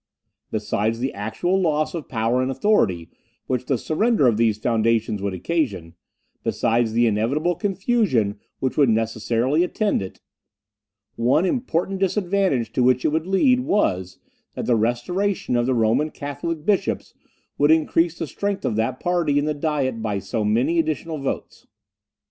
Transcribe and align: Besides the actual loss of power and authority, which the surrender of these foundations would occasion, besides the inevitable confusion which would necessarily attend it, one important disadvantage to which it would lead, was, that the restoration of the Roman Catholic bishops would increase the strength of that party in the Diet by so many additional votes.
Besides 0.49 0.97
the 0.97 1.13
actual 1.13 1.61
loss 1.61 1.93
of 1.93 2.09
power 2.09 2.41
and 2.41 2.49
authority, 2.49 3.07
which 3.45 3.67
the 3.67 3.77
surrender 3.77 4.25
of 4.27 4.35
these 4.37 4.57
foundations 4.57 5.21
would 5.21 5.35
occasion, 5.35 5.93
besides 6.43 6.93
the 6.93 7.05
inevitable 7.05 7.53
confusion 7.53 8.39
which 8.57 8.77
would 8.77 8.89
necessarily 8.89 9.63
attend 9.63 10.01
it, 10.01 10.19
one 11.17 11.45
important 11.45 11.99
disadvantage 11.99 12.71
to 12.73 12.81
which 12.81 13.05
it 13.05 13.09
would 13.09 13.27
lead, 13.27 13.59
was, 13.59 14.17
that 14.55 14.65
the 14.65 14.75
restoration 14.75 15.55
of 15.55 15.67
the 15.67 15.75
Roman 15.75 16.09
Catholic 16.09 16.65
bishops 16.65 17.13
would 17.59 17.69
increase 17.69 18.17
the 18.17 18.25
strength 18.25 18.65
of 18.65 18.75
that 18.77 18.99
party 18.99 19.37
in 19.37 19.45
the 19.45 19.53
Diet 19.53 20.01
by 20.01 20.17
so 20.17 20.43
many 20.43 20.79
additional 20.79 21.19
votes. 21.19 21.67